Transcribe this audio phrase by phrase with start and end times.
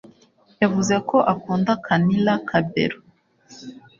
[0.61, 2.99] yavuze ko akunda canilla cabello